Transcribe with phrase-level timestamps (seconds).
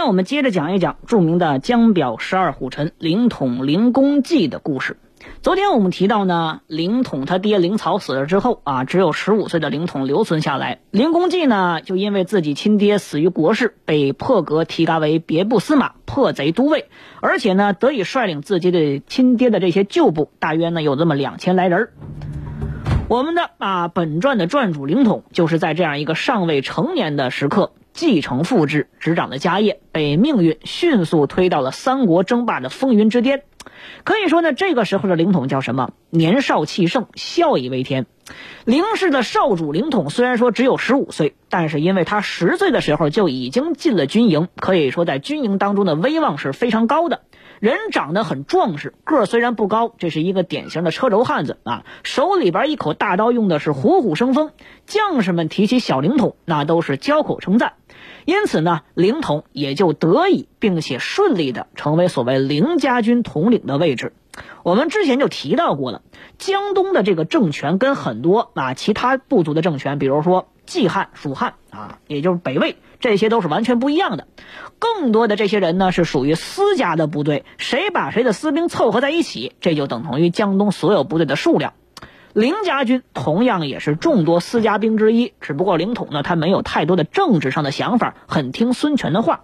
[0.00, 4.96] 那我们接着讲一讲著名的江表十二虎臣凌统凌公济的故事。
[5.42, 10.80] 昨天我们提到呢，凌统他爹凌草死了之后啊，只有十五岁的凌统留存下来。
[10.90, 16.86] 凌公济呢，就因为自己亲爹死于国事，被破格提拔为别部司马、破贼都尉，
[17.20, 21.90] 而且呢，得以率领自己的亲爹的这些旧部，大约呢有这么两千来人。
[23.06, 27.72] 我们的啊本传的传主凌统，就是在这样一个尚未成年的时刻。
[27.92, 33.42] 继承父志，执掌了家业，被命运迅速推到了三国争霸的风云之巅。
[34.04, 35.92] 可以说呢，这个时候的凌统叫什么？
[36.08, 38.06] 年少气盛，孝以为天。
[38.64, 47.22] 凌氏的少主凌统虽然说只有十五岁，但是因为他十岁的时候就已经进了军营，可以说在军营当中的威望是非常高的。
[47.60, 51.84] 人长得很壮实，个虽然不高，这是一个典型的车轴汉子啊。
[52.02, 54.52] 手里边一口大刀用的是虎虎生风，
[54.86, 57.74] 将士们提起小灵统，那都是交口称赞。
[58.24, 64.14] 因此呢，灵统也就得以并且顺利的成为所谓凌家军统领的位置。
[64.62, 66.00] 我们之前就提到过了，
[66.38, 74.28] 江东的这个政权跟很多啊其他部族的政权，比如说冀汉、蜀汉啊，也就是北魏，这些都是完全不一样的。
[74.78, 81.72] 更多的这些人呢，是属于私家的部队，谁把谁的私兵凑合在一起，这就等同于江东所有部队的数量。
[82.32, 89.40] 凌家军同样也是众多私家兵之一，只不过凌统呢，他没有太多的政治上的想法，很听孙权的话。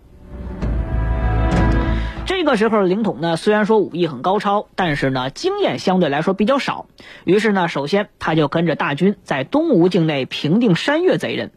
[2.47, 6.87] 这个时候，凌统呢虽然说武艺很高超，但是呢经验相对来说比较少。
[7.25, 11.51] 于是呢，首先他就跟着大军在东吴境内平定山越贼人，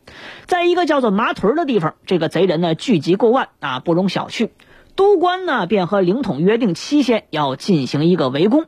[0.48, 4.50] 在一个叫做麻屯的地方，这个贼人呢聚集过万啊，不容小觑。
[4.96, 8.64] 都官呢便和凌统约定期限，要进行一个围攻。《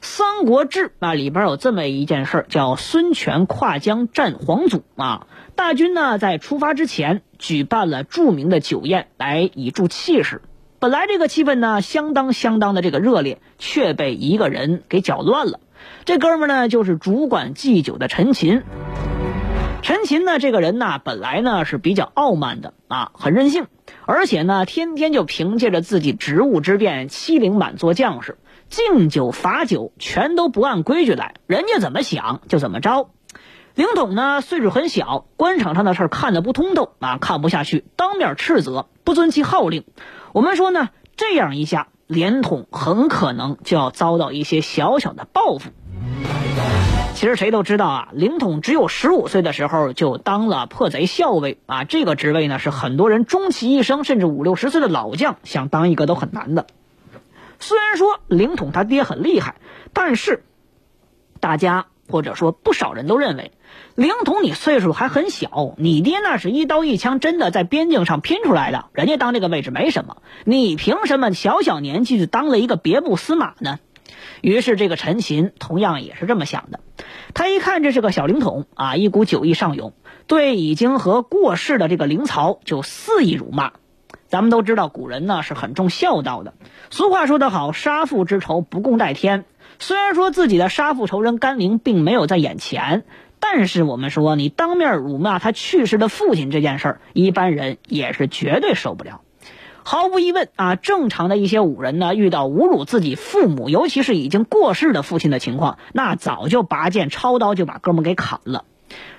[0.00, 5.26] 三国志》啊，里边有这么一件事，叫孙权跨江战黄祖啊。
[5.56, 10.42] 大军呢在出发之前举办了著名的酒宴，来以助气势。
[10.80, 15.60] 本来这个气氛呢相当相当的这个热烈，却被一个人给搅乱了。
[16.06, 18.62] 这哥们呢就是主管祭酒的陈琴。
[19.82, 23.66] 陈琴呢这个人呢本来呢是比较傲慢的啊，很任性，
[24.06, 28.38] 而且呢天天就凭借着自己职务之便欺凌满座将士。
[28.70, 33.10] 敬酒罚酒全都不按规矩来，人家怎么想就怎么着。
[33.74, 39.84] 凌统呢岁数很小，官场上的事儿看得不通透啊，看不下去，当面斥责，不遵其号令。
[40.32, 45.70] 我们说呢，这样一下，连统很可能就要遭到一些小小的报复。
[47.14, 56.66] 其实谁都知道啊，凌统只有十五岁的时候就当了破贼校尉啊，这个职位呢是很多人终其一生，甚至五六十岁的老将想当一个都很难的。
[57.58, 59.56] 虽然说凌统他爹很厉害，
[59.92, 60.44] 但是
[61.40, 63.52] 大家或者说不少人都认为，
[63.94, 73.78] 凌统你岁数还很小，你爹那是一刀一枪真的在边境上拼出来的，人家当这个位置没什么，你凭什么小小年纪就当了一个别部司马呢？
[74.42, 76.80] 于是这个陈琴同样也是这么想的，
[77.32, 79.92] 他一看这是个小灵统啊，一股酒意上涌，
[80.26, 83.72] 对已经和过世的这个灵曹就肆意辱骂。
[84.28, 86.54] 咱们都知道，古人呢是很重孝道的。
[86.90, 89.44] 俗话说得好，“杀父之仇，不共戴天”。
[89.82, 93.04] 虽然说自己的杀父仇人甘宁并没有在眼前，
[93.40, 99.22] 但是我们说，你当面辱骂他去世的父亲这件事儿，一般人也是绝对受不了。
[99.82, 108.66] 毫无疑问啊，正常的一些武人呢，遇到侮辱自己父母，尤其是已经过世的父亲的情况，那早就拔剑抄刀就把哥们给砍了。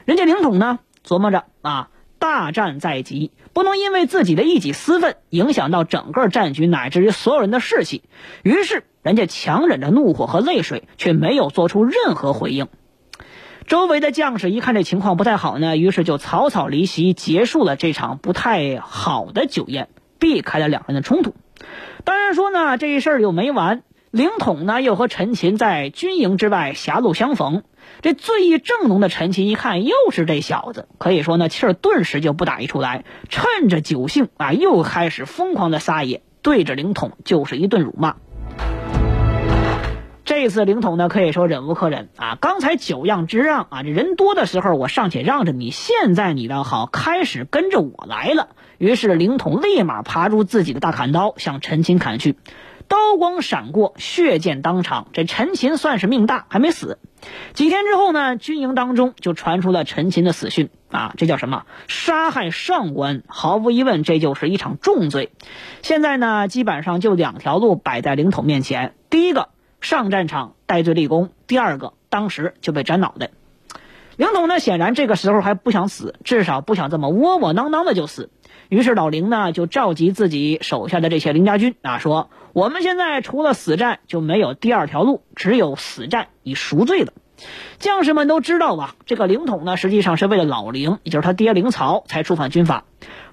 [0.05, 1.89] 人家凌统呢，琢磨着啊。
[2.21, 8.03] 大战在即，不能因为自己的一己私愤影响到整个战局乃至于所有人的士气。
[8.43, 12.67] 于是，人家强忍着怒火和泪水，却没有做出任何回应。
[13.65, 21.33] 周围的将士一看这情况不太好呢，于是就草草离席，结束了这场不太好的酒宴，避开了两人的冲突。
[22.03, 23.81] 当然说呢，这事儿又没完。
[24.11, 27.63] 凌统呢，又和陈琴在军营之外狭路相逢。
[28.01, 33.03] 这醉意正浓的陈琴一看，又是这小子，可以说呢，气儿顿时就不打一处来。
[33.29, 38.15] 趁着酒兴啊，又开始疯狂的撒野，对着凌统就是一顿辱骂。
[40.23, 42.37] 这次凌统呢，可以说忍无可忍啊！
[42.39, 48.49] 刚才酒让之让啊，这人多的时候我尚且让着你，现在你倒好，开始跟着我来了。
[48.77, 52.37] 于是凌统立马爬出自己的大砍刀，向陈琴砍去。
[52.91, 55.07] 刀光闪过，血溅当场。
[55.13, 56.99] 这陈琴算是命大，还没死。
[57.53, 61.63] 几天之后呢，军营当中就传出了陈琴的死讯啊，这叫什么？
[61.87, 65.31] 杀害上官，毫无疑问，这就是一场重罪。
[65.81, 69.47] 现在呢，基本上就两条路摆在凌统面前：第一个，
[69.79, 73.29] 上战场戴罪立功；第二个，当时就被斩脑袋。
[74.17, 78.29] 凌统呢，显然这个时候还不想死，至少不想这么窝窝囊囊的就死。
[78.69, 87.13] 于是老凌呢，就召集自己手下的这些凌家军啊，说：“我们现在除了死战，就没有第二条路，只有死战以赎罪了。”
[87.79, 88.95] 将士们都知道吧？
[89.05, 92.85] 这个凌统呢，实际上是为了老凌，也就是他爹凌曹，才触犯军法。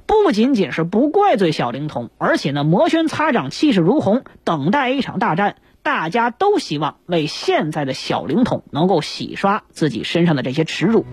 [0.06, 5.56] 不仅仅是不怪罪小凌统，而且呢，摩拳擦掌，气势如虹，等待一场大战。
[5.82, 11.06] 大家都希望为现在的小凌统能够洗刷自己身上的这些耻辱。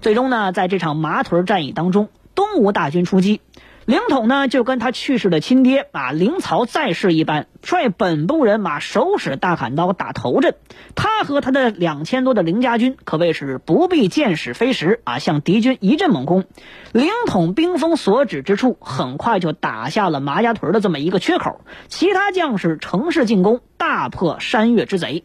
[0.00, 2.08] 最终呢，在这场麻屯战役当中，
[2.38, 3.40] 东吴大军出击。
[3.84, 10.54] 凌统呢，就跟他去世的亲爹啊凌曹在世一般，率本部人马手使大砍刀打头阵。
[10.94, 16.44] 他和他的两千多的凌家军可谓是不必箭矢飞石啊，向敌军一阵猛攻。
[16.92, 21.62] 凌统兵锋所指之处，很快就打下了麻家屯的这么一个缺口。
[21.88, 25.24] 其他将士乘势进攻，大破山岳之贼。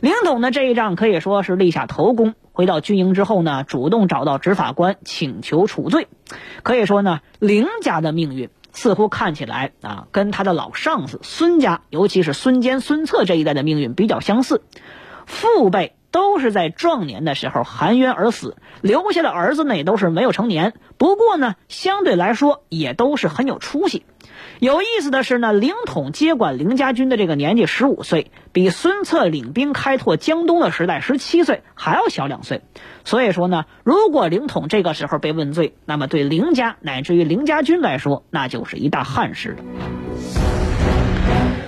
[0.00, 2.34] 凌统的这一仗可以说是立下头功。
[2.52, 6.08] 回到军营之后呢，主动找到执法官请求处罪。
[6.62, 14.62] 可以说呢，凌家的命运似乎看起来啊，跟他的老上司孙家，尤其是孙坚、孙策这一代的命运比较相似。
[15.26, 20.74] 父辈都是在壮年的时候含冤而死，留下的儿子呢也都是没有成年。
[20.96, 24.04] 不过呢，相对来说也都是很有出息。
[24.60, 32.62] 有意思的是呢，凌统接管凌家军的这个年纪十五岁，比孙策领兵开拓江东的时代十七岁还要小两岁。
[33.04, 40.47] 所以说呢，如果凌统这个时候被问罪，那么对凌家乃至于凌家军来说，那就是一大憾事了。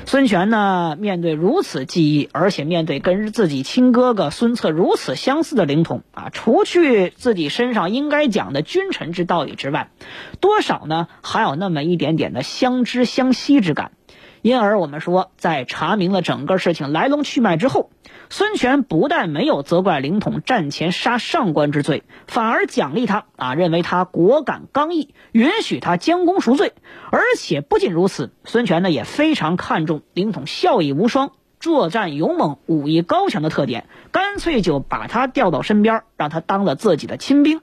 [0.06, 9.90] 孙权呢，面对如此记忆，而且面对跟自己亲哥哥孙策如此相似的灵统啊，除去自己身上应该讲的君臣之道义之外，
[10.40, 13.92] 多少呢，还有那么一点点的相知相惜之感。
[14.42, 17.90] 因而，我们说，在查明了整个事情来龙去脉之后，
[18.30, 26.72] 孙权不但没有责怪凌统战前杀上官之罪，反而奖励他啊，认为他果敢刚毅，允许他将功赎罪。
[27.10, 37.60] 而且不仅如此，孙权呢也非常看重凌统孝义无双、作战勇猛、武艺高强的特点，干脆就把他调到身边，让他当了自己的亲兵。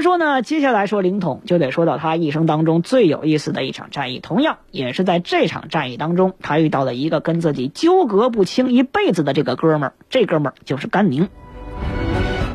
[0.00, 4.20] 说呢，接下来说凌统，就得说到他一生当中最有意思的一场战役。
[4.20, 9.94] 同样，也是在这场战役当中，他遇到了一个跟自己纠葛不清一辈子的这个哥们儿。
[10.10, 11.28] 这哥们儿就是甘宁。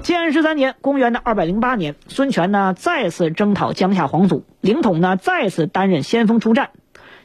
[0.01, 6.71] 建安十三年，公元的二百零八年，孙权呢再次征讨江夏皇祖，凌统呢再次担任先锋出战。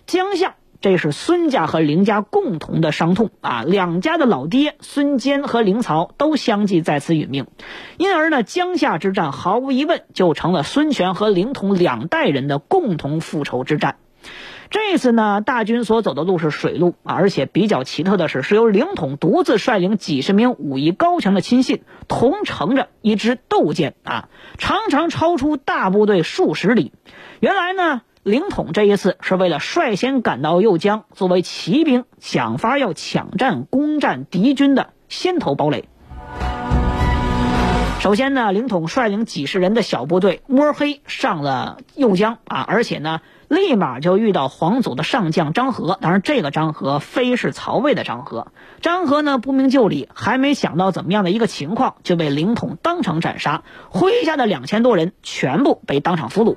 [0.07, 0.55] 江夏。
[0.81, 3.65] 这是孙家和凌家共同的伤痛啊！
[3.67, 7.49] 两家的老爹孙坚和凌曹都相继在此殒命，
[7.97, 13.97] 因而呢，江夏之战毫无疑问就成了孙权和凌统两代人的共同复仇之战。
[14.71, 26.93] 这次呢，大军所走的路是水路啊，而且比较奇特的是，是由凌统独自率领几十名武艺高强的亲信，同乘着一支斗舰啊，常常超出大部队数十里。
[27.41, 28.03] 原来呢。
[28.29, 35.89] 凌统这一次是为了率先赶到右江，作为骑兵，想法要抢占、攻占敌军的先头堡垒。
[38.01, 45.97] 首先呢，凌统率领几十人的小部队摸黑上了右江啊，而且呢，立马就遇到皇祖的上将张合。
[45.99, 48.49] 当然，这个张合非是曹魏的张合。
[48.83, 56.57] 张合呢不明就里，还没想到怎么样的一个情况，就被凌统当场斩杀，麾下的两千多人全部被当场俘虏。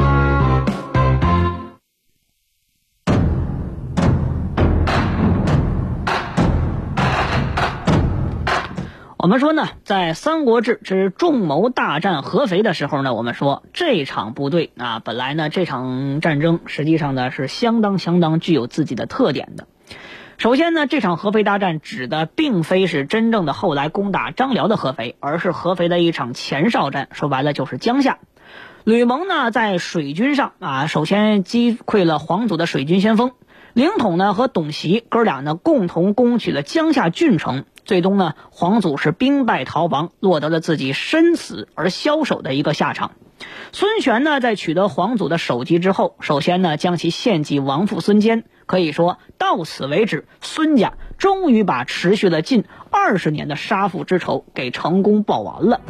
[9.23, 19.67] 我们说呢，在《三国志之众谋大战合肥》的时候呢，我们说这场部队啊，本来呢这场战争实际上呢是相当相当具有自己的特点的。
[20.39, 28.17] 首先呢，这场合肥大战指的并非是真正的后来攻打张辽的合肥，而是合肥的一场前哨战，说白了就是江夏。
[28.85, 33.33] 吕蒙呢在水军上啊，首先击溃了黄祖的水军先锋。
[33.73, 43.11] 凌统呢和董袭哥俩呢共同攻取了江夏郡城，最终呢皇祖是兵败逃亡，落得了自己身死而枭首的一个下场。
[43.71, 55.81] 孙权呢在取得皇祖的首级之后，首先呢将其献祭亡父孙坚，可以说到此为止，孙家终于把持续了近二十年的杀父之仇给成功报完了。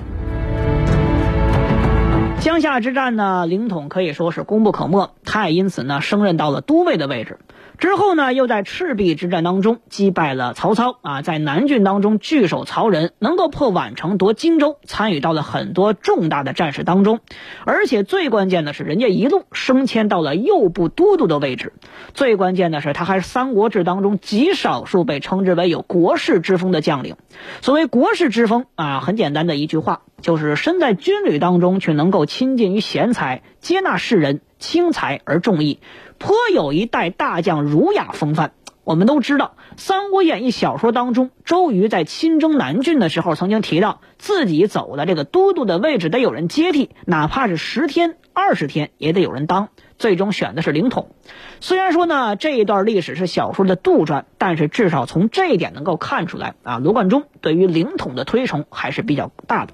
[2.51, 7.39] 江夏之战呢，凌统可以说是功不可没，他也因此呢升任到了都尉的位置。
[7.77, 17.22] 之后呢，又在赤壁之战当中击败了曹操啊，在南郡当中据守曹仁，能够破宛城夺荆州，参与到了很多重大的战事当中。
[17.63, 21.72] 而且最关键的是，人家一路升迁到了右部都督的位置。
[22.13, 27.15] 最关键的是，他还是《三国志》当中极少数被称之为有国士之风的将领。
[27.62, 30.01] 所谓国士之风啊，很简单的一句话。
[30.21, 35.79] 就是身在军旅当中，却能够亲近于贤才，接纳世人，轻财而重义，
[36.17, 38.53] 颇有一代大将儒雅风范。
[38.83, 49.69] 我们都知道，《三国演义》小说当中，周瑜在亲征南郡的时候，曾经提到自己走的这个都督的位置得有人接替，哪怕是十天、二十天也得有人当。
[49.99, 51.11] 最终选的是凌统。
[51.59, 59.73] 虽然说呢，这一段历史是小说的杜撰，但是至少从这一点能够看出来啊，罗贯中对于凌统的推崇还是比较大的。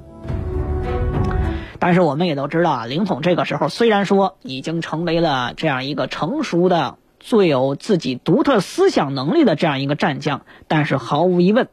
[1.79, 11.67] 但是我们也都知道啊，凌统这个时候虽然说已经成为了这样一个成熟的、最有自己独特思想能力的这样一个战将，但是毫无疑问，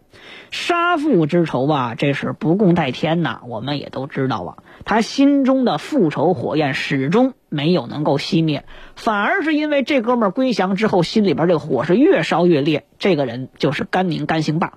[0.50, 3.40] 杀父之仇啊，这是不共戴天呐。
[3.46, 8.64] 我们也都知道啊，他心中的复仇火焰始终没有能够熄灭，
[8.96, 12.84] 反而是因为这哥们归降之后，心里边这个火是越烧越烈。
[12.99, 14.75] 这个人就是甘宁，甘兴霸，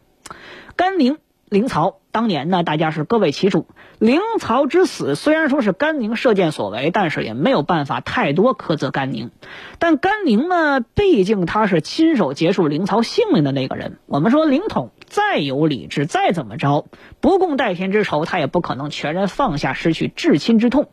[0.76, 1.18] 甘宁。
[1.50, 3.68] 凌曹当年呢，大家是各为其主。
[4.00, 9.32] 凌曹之死虽然说是甘宁射箭所为，但是也没有办法太多苛责甘宁。
[9.80, 13.98] 但甘宁呢，毕竟他是亲手结束凌曹性命的那个人。
[14.08, 16.86] 我们说凌统再有理智，再怎么着，
[17.22, 20.90] 不共戴天之仇，他也不可能全然放下，失去至亲之痛。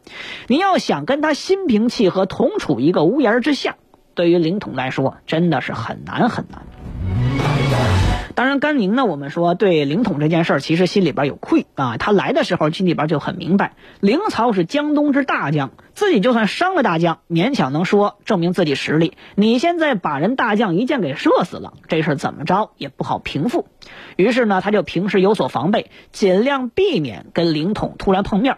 [0.46, 3.74] 你要想跟他心平气和，同处一个屋檐之下，
[4.14, 6.62] 对于凌统来说，真的是很难很难。
[8.34, 11.96] 当然，甘宁呢，我们说对凌统这件事儿，其实心里边有愧啊。
[11.98, 19.16] 他来的时候心里边就很明白，凌曹是江东之大将，自己就算伤了大将，勉强能说证明自己实力。
[19.36, 23.68] 你现在把人大将一箭给射死了，这事儿怎么着也不好平复。
[24.16, 28.56] 于是呢，他就平时有所防备，尽量避免跟凌统突然碰面。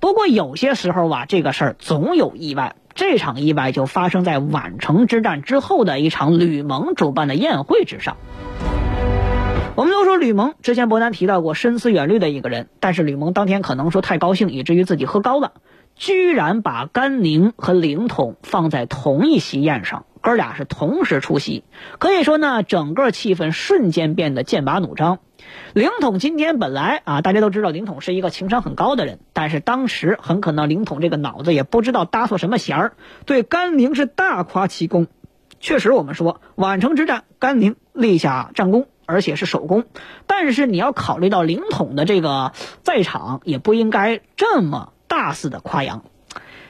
[0.00, 2.76] 不过有些时候啊，这个事儿总有意外。
[2.94, 8.18] 这场意外就发生在宛城之战之后的一场吕蒙主办的宴会之上。
[9.76, 15.54] 我们都说吕蒙之前伯南提到过深思远虑的一个人，但是吕蒙当天可能说太高兴，以至于自己喝高了，
[15.96, 21.64] 居然把甘宁和凌统放在同一席宴上，哥俩是同时出席，
[21.98, 25.18] 可以说呢，整个气氛瞬间变得剑拔弩张。
[25.72, 32.92] 凌统今天本来啊，大家都知道凌统是一个情商很高的人，但是当时很可能凌统这个脑子也不知道搭错什么弦儿，
[33.26, 35.08] 对甘宁是大夸其功。
[35.58, 38.86] 确实，我们说宛城之战，甘宁立下战功。
[39.06, 39.84] 而且是手工，
[40.26, 46.04] 但是你要考虑到凌统的这个在场，也不应该这么大肆的夸扬。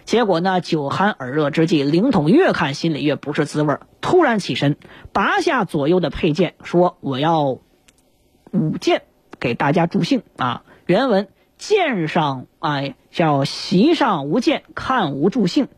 [0.04, 4.76] 结果呢，酒酣耳热之际，凌统越看心里越不是滋味突然起身，
[5.12, 7.58] 拔下左右的佩剑，说：“我要
[8.50, 9.02] 舞剑
[9.40, 15.68] 给大家助兴啊！”原文：“剑上哎，叫席上无剑，看无助兴。”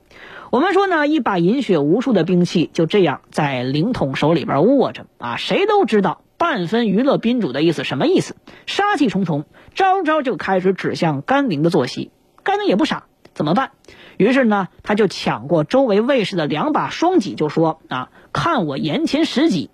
[0.51, 6.23] 我们说呢，一把饮血无数的兵器就这样在凌统手里边握着啊，谁都知道。
[6.39, 8.37] 半分娱乐宾主的意思什么意思？
[8.67, 12.11] 杀气重重，招招就开始指向甘宁的坐席。
[12.43, 13.73] 甘宁也不傻，怎么办？
[14.19, 19.71] 于是呢，他就抢过周围卫士的两把双戟，就说：“啊，看我眼前十戟！”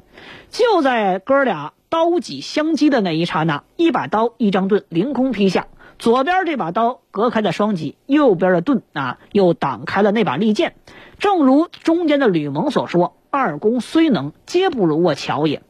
[0.51, 5.67] 就在哥俩刀戟相击的那一刹那，一把刀，一张盾凌空劈下，
[5.99, 10.75] 左边这把刀隔开了双戟，右边的盾啊又挡开了那把利剑。
[11.19, 15.63] 正如中间的吕蒙所说：“二公虽能，皆不如我巧也。”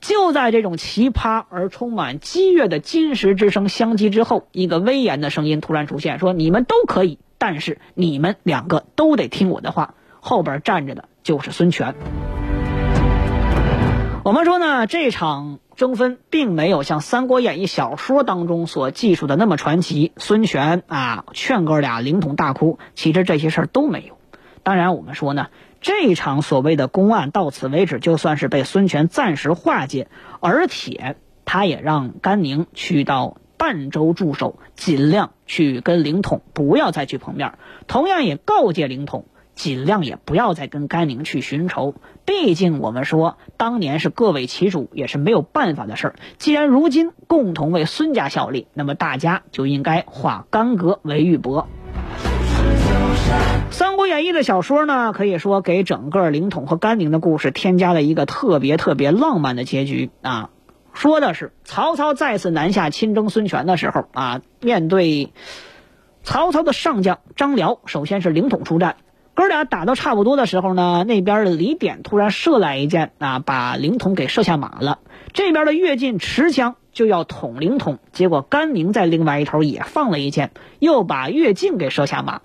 [0.00, 11.94] 就在这种奇葩而充满激越的金石之声相击之后，一个威严的声音突然出现，说：“你们都可以，但是你们两个都得听我的话。”后边站着的就是孙权。
[14.24, 20.12] 我们说呢，这场争分并没有像《三国演义》小说当中所记述的那么传奇。
[20.16, 24.18] 孙权啊，劝哥俩凌统大哭，其实这些事儿都没有。
[24.64, 25.46] 当然，我们说呢。
[25.86, 30.08] 这场所谓的公案到此为止，就算是被孙权暂时化解，
[30.40, 31.14] 而且
[31.44, 37.52] 他也让甘宁去到半州驻守，尽量去跟凌统不要再去碰面。
[37.86, 41.94] 同样也告诫凌统，尽量也不要再跟甘宁去寻仇。
[42.24, 46.16] 毕竟我们说当年是各为其主，也是没有办法的事儿。
[46.36, 51.66] 既然如今共同为孙家效力，那么大家就应该化干戈为玉帛。
[53.70, 60.50] 《三国演义》的小说呢，可以说给整个凌统和甘宁的故事添加了一个特别特别浪漫的结局啊。
[60.92, 65.32] 说的是曹操再次南下亲征孙权的时候啊，面对
[66.22, 68.96] 曹操的上将张辽，首先是凌统出战，
[69.34, 75.00] 哥俩打到差不多的时候呢，那边的李典突然射来一箭啊，把凌统给射下马了。
[75.34, 82.40] 这边的乐进持枪就要捅凌统，结果甘宁在另外一头也放了一箭，又把乐进给射下马。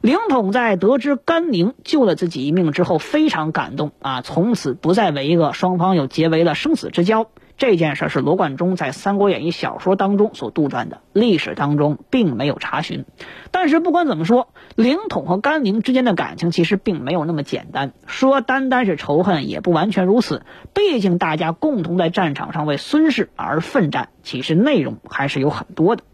[0.00, 7.28] 凌统在得知甘宁救了自己一命之后，非常感动啊，从此不再为恶，双方又结为了生死之交。
[7.58, 13.04] 这件事是罗贯中在《三国演义》小说当中所杜撰的，历史当中并没有查询。
[13.50, 20.46] 但是不管怎么说，凌统和甘宁之间的感情其实并没有那么简单，说单单是仇恨也不完全如此。
[20.72, 26.04] 毕竟大家共同在战场上为孙氏而奋战，其实内容还是有很多的。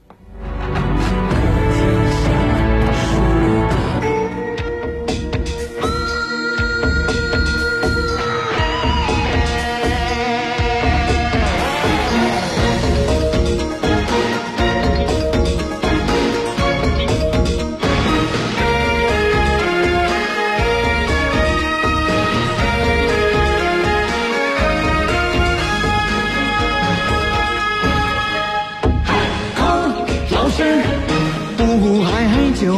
[31.79, 32.75] 不爱酒，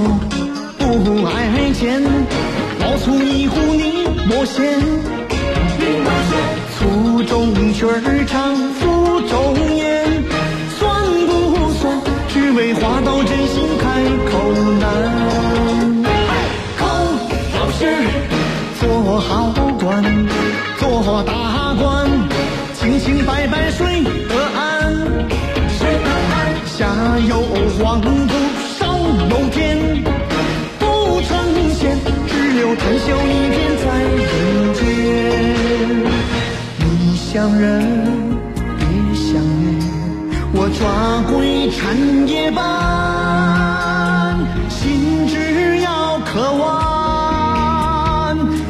[0.78, 2.02] 不爱钱，
[2.80, 4.78] 泡出一壶你莫嫌。
[6.76, 10.24] 醋中曲儿唱，腹中言，
[10.78, 10.90] 算
[11.26, 12.00] 不算？
[12.28, 14.32] 只为话到真心开口
[14.80, 14.84] 难。
[16.76, 16.86] 考
[17.54, 17.80] 老师，
[18.80, 20.02] 做好官，
[20.78, 22.10] 做大官，
[22.74, 24.02] 清清白白睡。
[32.78, 34.24] 含笑一片在人
[34.74, 34.80] 间，
[36.78, 36.82] 你
[37.16, 37.66] 想人，
[38.78, 38.80] 别
[39.14, 39.26] 想
[39.62, 39.66] 月。
[40.52, 40.80] 我抓
[41.30, 41.76] 鬼缠
[42.26, 42.60] 夜半，
[44.70, 46.66] 心只要渴望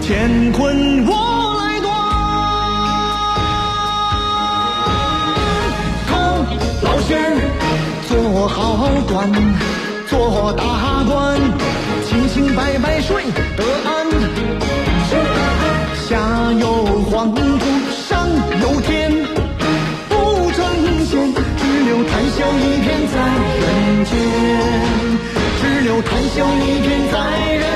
[0.02, 1.06] 乾坤。
[1.06, 1.10] 我
[1.60, 1.86] 来断，
[6.08, 6.10] 看
[6.82, 7.08] 老仙
[8.08, 8.10] 做
[8.48, 8.56] 好
[9.06, 9.16] 官，
[10.08, 10.62] 做大
[11.04, 11.08] 官。
[12.38, 13.24] 清白白睡
[13.56, 14.06] 得安。
[16.06, 17.40] 下有黄土，
[17.90, 18.28] 上
[18.62, 19.10] 有天，
[20.08, 20.14] 不
[20.52, 20.56] 成
[21.04, 23.16] 仙，只留谈笑一片在
[23.58, 24.10] 人间。
[25.60, 27.16] 只留谈笑一片在
[27.56, 27.67] 人。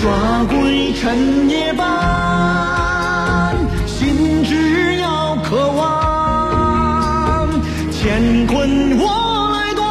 [0.00, 7.48] 抓鬼趁夜半，心只要渴望，
[8.00, 9.02] 乾坤我
[9.52, 9.82] 来断。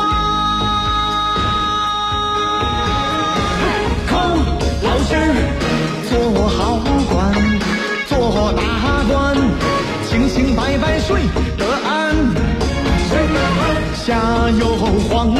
[4.08, 4.18] 靠
[4.82, 5.22] 老心儿
[6.10, 6.12] 做
[6.48, 6.80] 好
[7.12, 7.16] 官，
[8.08, 8.10] 做
[8.54, 8.64] 大
[9.10, 9.14] 官，
[10.10, 11.20] 清清白白睡
[11.58, 12.16] 得安。
[14.06, 14.14] 下
[14.58, 14.64] 有
[15.10, 15.36] 黄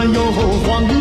[0.00, 0.99] 下有黄